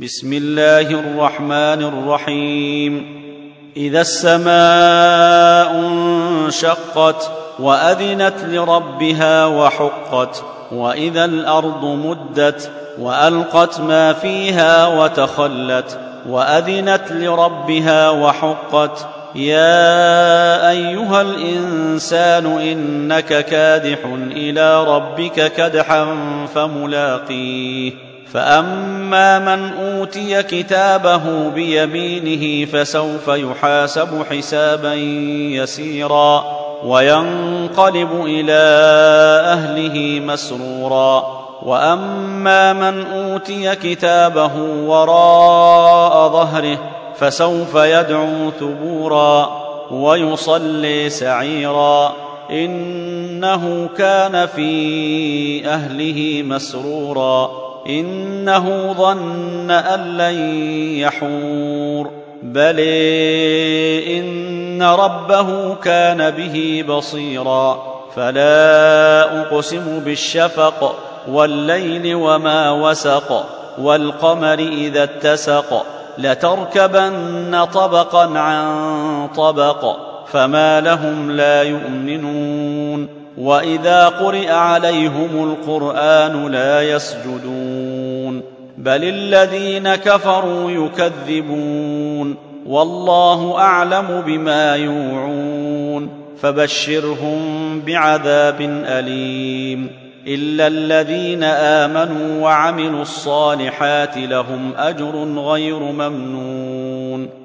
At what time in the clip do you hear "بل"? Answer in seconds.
62.42-62.80, 88.78-89.04